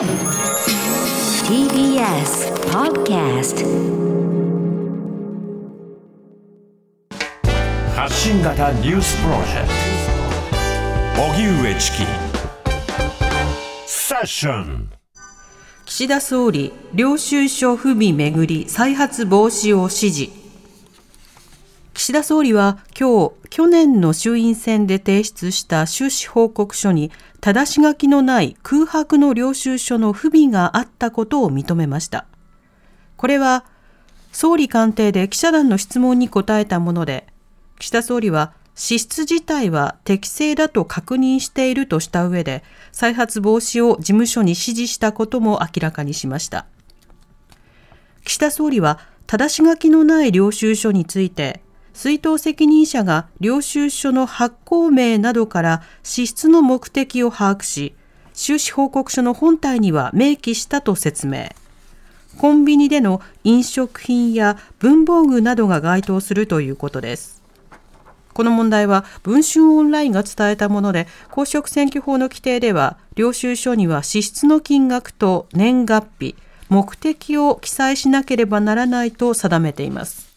[0.00, 0.08] TBS
[2.70, 3.66] Podcast
[7.94, 9.68] 発信型ニュースプロジェク
[11.14, 11.22] ト。
[11.22, 12.06] 荻上チキ。
[13.86, 14.88] セッション。
[15.84, 20.39] 岸田総理、領収書不備めぐり再発防止を指示。
[22.00, 27.12] 岸田総理は今日、去年の衆院選で提出した収支報告書に、
[27.42, 32.24] 正し書きのない空白の領収書の不備があったことを認めました。
[33.18, 33.66] これは、
[34.32, 37.26] 総理官邸で記者団の質問に答えたもので、
[37.78, 46.64] 岸田総理は支出自体は適正だと確認しているとした上で、再発防止を事務所に指示したことも明らかにしました。
[48.24, 51.62] 岸田総理は、正し書きのない領収書について、
[51.92, 57.94] 出納責任者が領収書の発行名などから支出の目的を把握し、
[58.32, 61.50] 収支報告書の本体には明記したと説明。
[62.38, 67.40] コンビニでの飲食品や文房具などが該当するということです。
[68.32, 76.36] この問題は文春オンラインが伝えたもので公職選挙法の規定では領収書には支出の金額と年月日
[76.68, 80.29] 目的を記載しなければならないと定めています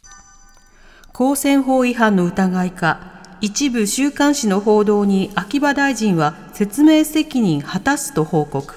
[1.13, 2.99] 公選法違反の疑いか
[3.39, 8.73] 一部週刊誌の報道に秋葉大臣は説明責任果たすと報告。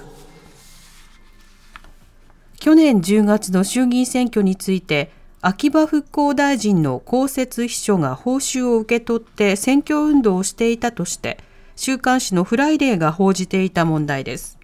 [2.60, 11.38] 去年10月の衆議院選挙について秋葉復興大臣の公設秘書が報酬を受け取って選挙運動をしていたとして
[11.74, 14.58] 週刊誌のフライデーが報じていた問題です。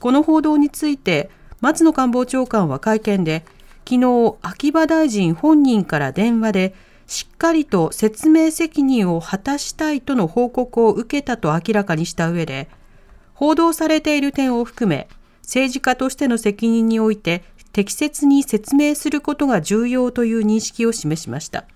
[0.00, 1.30] この報道について
[1.60, 3.44] 松野官房長官は会見で
[3.88, 6.74] 昨日秋葉大臣本人から電話で
[7.06, 12.68] しっかりと説明責任を果たしたいとの報告を受けたと明らかにした上で
[13.34, 15.08] 報道されている点を含め
[15.42, 21.66] 政治家としての責任において適切に説明することが重要という認識を示しました。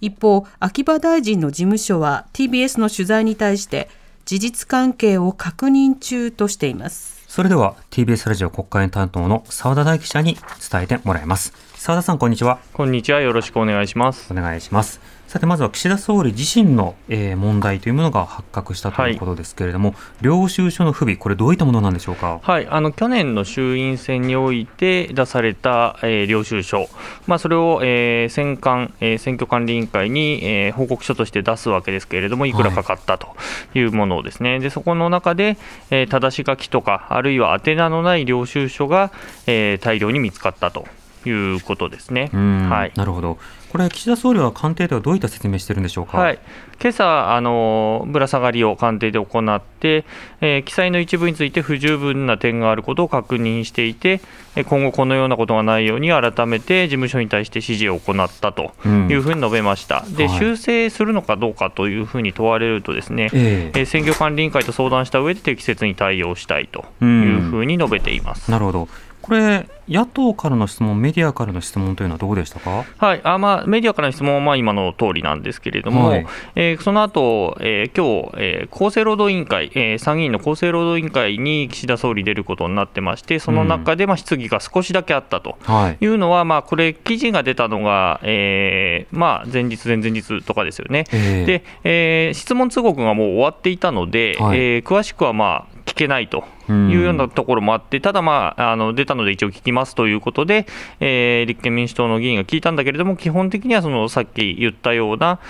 [0.00, 3.90] 一方、秋葉大臣の事務所は TBS の取材に対して
[4.24, 7.17] 事実関係を確認中としています。
[7.28, 10.38] それでは TBS ラジオ国会担当の澤田大記者に
[10.72, 11.52] 伝えてもらいます。
[11.74, 12.58] 澤田さん、こんにちは。
[12.72, 13.20] こんにちは。
[13.20, 14.32] よろしくお願いします。
[14.32, 15.17] お願いします。
[15.28, 26.88] さてまずは岸田総理自身の、えー、問題というものが発覚したということですけれども、はい、領収書の不備、これ、どういったものなんでしょうか、はい、あの去年の衆院選において出された、えー、領収書、
[27.26, 32.54] まあ、それを、えー、選管、えー、選挙管理委員会に、えー、報告書として出すわけですけれども、い。
[32.54, 33.36] くらかかったと
[33.74, 35.58] いうものをですね、はい、でそこの中で、
[35.90, 39.12] えー、正し書きとか、あるいは宛名のない領収書が、
[39.46, 40.86] えー、大量に見つかったと
[41.24, 42.30] いうことですね。
[42.32, 43.38] はい、なるほど。
[43.70, 46.38] これ、岸田総理は官邸ではどういった説明してるんでしょうか、はい、
[46.80, 50.06] 今朝あのぶら下がりを官邸で行って、
[50.40, 54.20] えー、記載の一部について不十分な点があることを確認していて、
[54.66, 68.48] 今後、このようなことがないように、改めて事務所に対して指示を行ったというふうに述べました、うん、で、はい、修正するのかどうかというふうに問われると、ですね、えー、選挙管理委員会と相談した上で適切に対応したいというふうに述べています。
[68.48, 68.88] うん、なるほど
[69.28, 73.20] これ、野党からの質問、メディアからの質問というのはどうでしたか、はい。
[73.24, 85.58] あまあ、メディアからの質問はまあ今の通りなんですけれども、はい、えー、その後、えー、今日、えー、厚生労働委員会、えー、参議院の厚生労働委員会に岸田総理出ることになってまして、その中でまあ質疑が少しだけあったと
[86.00, 86.06] い。
[86.06, 100.66] うのは、うん、まあ、これ、記事が出たのが、えーまあ、前日、前々日とかですよね、えー、でえー、質問通告がもう終わっていたので、はい、えー、詳しくはまあ聞けないというようなところもあって、ただ、まあ、あの出たので一応聞きますということで、
[101.00, 105.40] えー、立憲民主党の議員が聞いたんだけれども、基本的にはそのさっき言ったような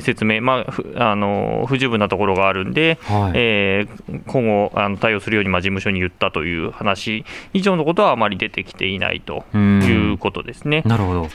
[0.00, 0.64] 説明、ま
[0.96, 10.82] あ、あの不十分なところがあるんで、はい、えー、今後あの対応するようにまあ事務所に言ったという話以上のことはあまり出てきていないということですね。
[10.86, 11.28] なるほど。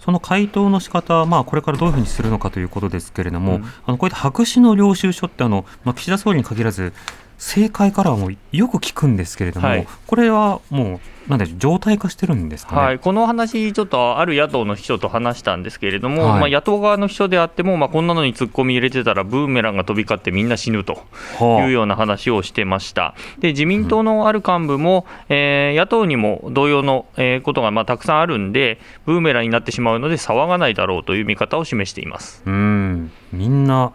[0.00, 6.94] その回答の仕方はまあこれからどういうふうにするのかということですけれども、うん、あのこういった白紙の領収書ってあの、まあ、岸田総理に限らず、
[7.40, 21.04] 政界からはもうよく聞くんですけれども、はい、これはもうなんで状態化してるんですか、ね、はい、この話、ちょっとある野党の秘書と話したんですけれども、はい、まあ、野党側の秘書であっても、まあ、こんなのに突っ込み入れてたら、ブーメランが飛び交ってみんな死ぬと
[21.40, 23.14] いうような話をしてました。
[23.38, 32.42] で自民党のある幹部も、うん、えー、野党にも同様の、えー、ことがまあたくさんあるんで、ブーメランになってしまうので、騒がないだろうという見方を示しています。
[32.44, 33.12] うん。
[33.32, 33.92] みんな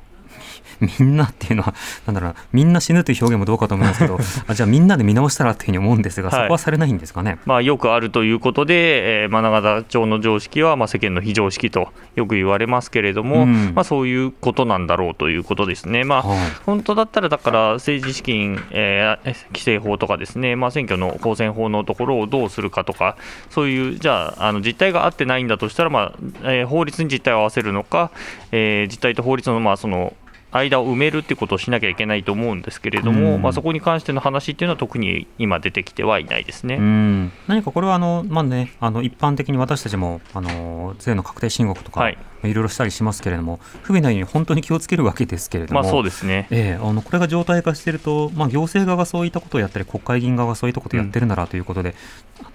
[0.80, 1.74] みんなっていうのは、
[2.06, 4.18] なんだろうな、みんな死ぬという表現もどうかと思いますけど、
[4.48, 7.38] あじゃあ、みんなで見直したらっていうふうに思うんですが、そこはされないんですかね？
[7.46, 16.04] まあ、よくあるということで、えー、真永田町の常識は、まあ、世間の非常識とよく言われますけれども、うんまあ、そういうことなんだろうということですね。
[16.04, 23.16] まあ、はい、本当だったら、だから政治資金、えー、規正法とかですね、まあ、選挙の公選法のところをどうするかとか、
[23.50, 26.14] そういう、じゃあ、あの実態が合ってないんだとしたら、まあ
[26.44, 28.12] えー、法律に実態を合わせるのか、
[28.52, 30.14] えー、実態と法律のまあその
[30.58, 51.96] 間を埋めるってことをしなきゃいけないと思うんですけれども、うん、まあ、そこに関しての話っていうのは、特に今、出てきてはいないですね、うん、何かこれはあの、まあね、あの一般的に私たちもあの税の確定申告とか、はい、いろいろしたりしますけれども、不備ないように本当に気をつけるわけですけれども、まあ、そうですね、えー、あのこれが常態化していると、まあ、行政側がそういったことをやったり、国会議員側がそういったことをやってるならということで、うん、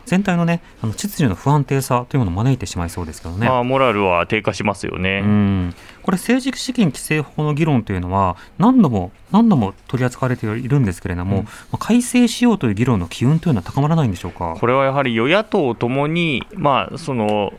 [0.07, 3.49] 全体の,、ね、あの秩序の不安定さというものを招いてしまいそうですけどね。
[3.49, 5.21] まあ、モラルは低下しますよね。
[5.25, 11.41] うんこれ、政治資金規正法の議論というのは、何度も何度も取り扱われているんですけれども、
[11.73, 14.57] うん、改正しようという議論の機運というのは高まらないんでしょうか？
[14.59, 17.53] これはやはり与野党ともに、まあ、その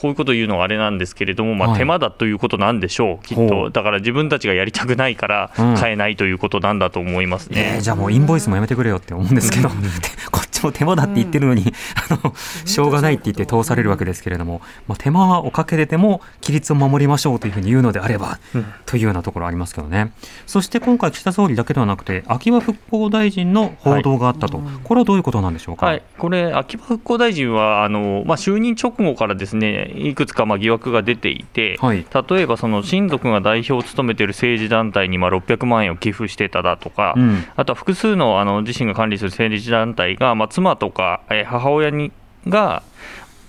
[0.00, 9.68] こういうことを言うのはあれなんですけれども、まあ、手間だということなんでしょう、はい、きっと、だから自分たちがやりたくないから買えないということなんだと思いますね、うんえー、じゃあもうインボイスもやめてくれよって思うんですけど、
[10.30, 11.68] こっちも手間だって言ってるのに、うん、
[12.14, 20.12] あのしょうがないって言って通されるわけですけれども、まあ、手間をかけてても、規律を守りましょうというふうに言うのであれば、うん、というようなところありますけどね、
[20.46, 25.86] そして今回、岸田総理だけではなくて、秋葉復興大臣の報道があったと、はい、これはどういうことなんでしょうか？
[25.86, 42.12] はい、これ秋葉復興大臣はあの、まあ、就任直後からですねいくつかまあ疑惑が出ていて、はい、例えばその親族が代表を務めている政治団体にまあ600万円を寄付してただとか、うん、あとは複数のあの自身が管理する政治団体が、まあ、妻とか、え母親に
[42.48, 42.82] が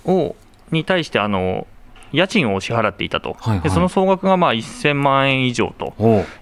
[0.04, 0.36] を
[0.70, 1.66] に対してあの
[2.12, 5.94] 家賃を支払っていたと、はいはい、でその総額がまあ1000万円以上と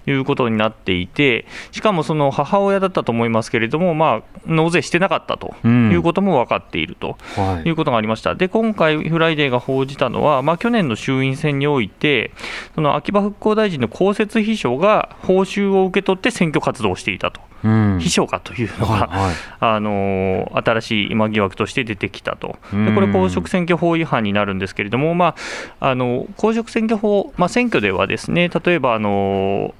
[0.05, 7.17] いうことになっていて、しかもその母親だったと思いますけれども、まあ、納税してなかったということも分かっていると
[7.65, 8.35] いうことがありました。
[8.35, 12.31] で今回、フライデーが報じたのは、まあ、去年の衆院選において、
[12.75, 17.46] その秋葉復興大臣の公設秘書が報酬を受け取って選挙活動をしていたと。
[17.63, 25.35] 秘書かというのが、はいはい、あの新しい今疑惑として出てきたと、でこれ、公職選挙法違反になるんですけれども、ま
[25.79, 29.73] あ、あの公職選挙法、まあ、選挙ではですね例えばあの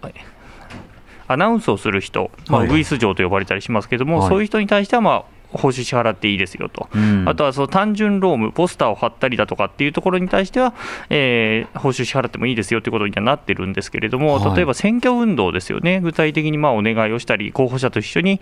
[1.27, 5.25] アナウンスをする人、まあ、ウグイス嬢と呼ばれたりしますけれども、はい、そういう人に対しては、まあ、
[5.57, 10.73] 報酬支払っていいですよと、うん、あとはその単純労務、ポスターを貼ったりだとかっていうところに対しては、
[11.09, 18.39] えー、報酬支払ってもいいですよということにはなってるんですけれども、はい、例えば選挙運動ですよね、具体的にまあお願いをしたり、候補者と一緒に、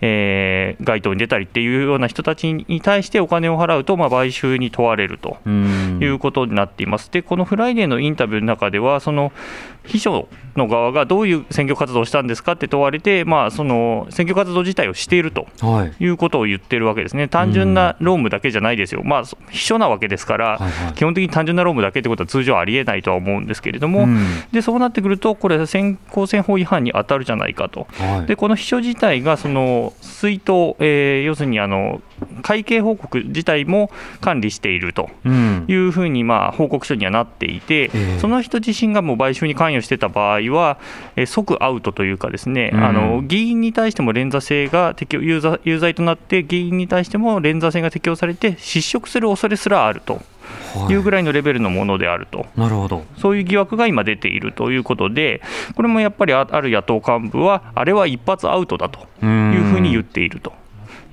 [0.00, 7.10] えー、街頭に出たりっていうような人たちに対してお金を払うと、まあ、買収に問われるということになっています。
[7.10, 9.32] でこのフライデーのインタビューの中ではその
[9.86, 15.46] 秘書の側がどういう選挙活動をしたんですかって問われて、まあ、その選挙活動自体をしていると
[16.00, 16.06] い。
[16.06, 20.60] うことを言ってるわけですね、単純な労務だけじゃないですよ、まあ、秘書なわけですから、
[20.94, 24.06] 基本的に単純な労務だけってことは通常ありえないとは思うんですけれども、
[24.52, 27.86] でそうなってくると、これ、選公選法違反に当たるじゃないかと、
[28.26, 32.00] でこの秘書自体がその出納、えー、要するにあの
[32.42, 33.90] 会計報告自体も
[34.20, 35.10] 管理していると
[35.68, 40.78] いうふうに、まあ、報告書にはなっていて、その人自身がもう買収に関与してた場合は、
[41.16, 50.20] え即アウトというか、ですね、あの議員に対しても連座制が適用有罪有罪となって、議員に対しても連座制が適用されて、失職する恐れすらあると。
[50.90, 50.94] い。
[50.94, 53.04] うぐらいのレベルのものであると、なるほど。
[53.18, 55.40] そういう疑惑が今出ているということで、
[55.74, 60.52] これもやっぱりある野党幹部は、あれは一発アウトだというふうに言っていると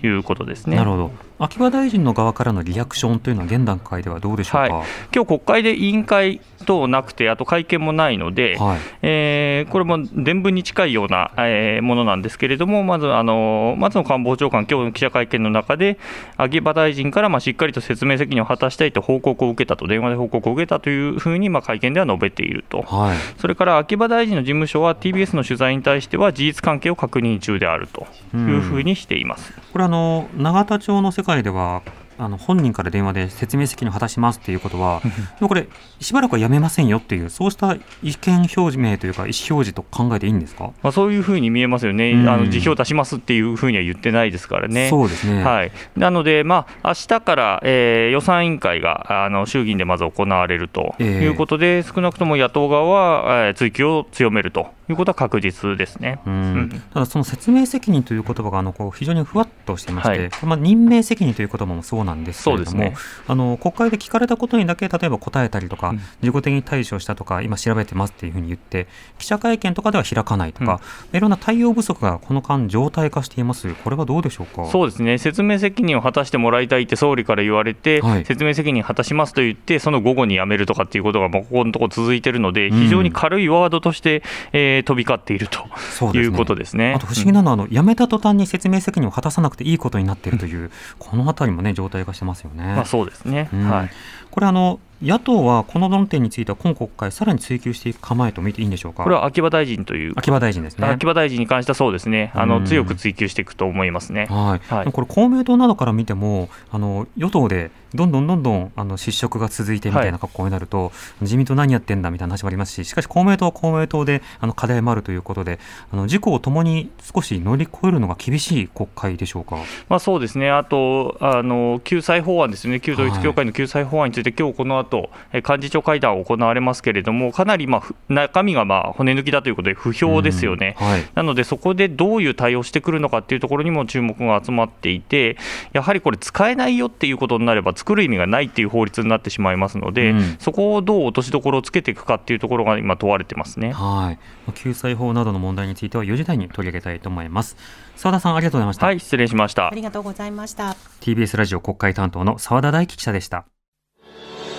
[0.04, 0.76] いうことですね。
[0.76, 1.12] なるほど
[1.44, 15.98] 秋葉大臣の側からのリアクションというのは、現段階ではどうでしょうか、はい、今日国会で委員会等なくて、あと会見もないので、はい、えー、これも伝聞に近いような、えー、ものなんですけれども、まずあの松野官房長官、今日の記者会見の中で、
[16.38, 29.54] 秋葉大臣からまあしっかりと説明責任を果たしたいと報告を受けたと、電話で報告を受けたというふうにまあ会見では述べていると、はい、それから秋葉大臣の事務所は、TBS の取材に対しては、事実関係を確認中であるというふうにしています。
[29.74, 31.82] これあの永田町の世界界では
[32.18, 35.02] あの本人から電話で説明責任を果たしますっていうことは、
[35.40, 35.68] これ、
[36.00, 44.90] しばらくはやめませんよっていう、そうした意見表明というか、意思表示と考えていいんですか、まあ、そういうふうに見えますよね、うん、あの辞表を出しますっていうふうには言ってないですからね。
[44.90, 62.96] そうですね、はい、なので、まあ明日から、えー、予算委員会があの衆議院でまず行われるということで、えー、少なくとも野党側は、えー、追及を強めるということは確実ですね、うん、ただ、その説明責任という言葉があのこう非常にふわっとしていまして、はい、まあ、任命責任という言葉もそうそうなんですけれども、ね、
[63.28, 70.80] あの国会で聞かれたことにだけ例えば答えたりとか、うん、自己的に対処したとか今調べてますっていうふうに言って記者会見とかでは開かないとか、
[71.12, 73.74] うん、いろんな対応不足がこの間常態化しています。
[73.74, 74.66] これはどうでしょうか？
[74.66, 75.18] そうですね。
[75.18, 86.94] 説明責任を果たしてもらいたいって総理から言われて、はい、説明責任果たしますと言ってその午後に辞めるとかっていうことがここのところ続いているので非常に軽いワードとして、えー、飛び交っているということですね。
[86.94, 92.64] あと不思議なのは、あの辞めた途端に説明責任を果たさなくていいことになっているという、このあたりもね状態化してますよね。
[92.76, 93.90] まあ、そうですね、はい、
[94.30, 99.04] これあの野党はこの論点については今国会、さらに追及していく構えと見ていいんでしょうか？
[99.04, 100.88] これは秋葉大臣という秋葉大臣ですね。
[100.88, 115.60] 秋葉大臣に関してはそうですね、あの強く追及していくと思いますね、はい、はい、これ、公明党などから見ても、あの与党でどんどんどんどんあの失職が続いてみたいな格好になると、はい、自民党何やってんだみたいな話もありますし、しかし公明党は公明党であの課題もあるということで、
[115.92, 119.58] あの自公ともに少し乗り越えるのが厳しい国会でしょうか、
[119.90, 135.38] まあ、そうですね、あとあの救済法案ですね、旧統一教会の救済法案について、はい、今日この後幹事長会談行われますけれども、かなりまあ中身がまあ骨抜きだということで、不評ですよね、はい、なので、そこでどういう対応してくるのかっていうところにも注目が集まっていて、
[135.74, 144.16] やはりこれ、使えないよっていうことになれば、作る意味がないっていう法律になってしまいますので、うん、そこをどう落としどころをつけていくかっていうところが今、問われてますね、は
[144.48, 147.58] い、救済法などの問題については、4時台に取り上げたいと思います。
[147.98, 148.86] 澤田さんありがとうございました。
[148.86, 149.68] はい、失礼しました。
[149.68, 150.78] ありがとうございました。
[151.02, 153.46] TBS ラジオ国会担当の澤田大樹記者でした。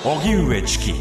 [0.04, 0.92] 荻上チキ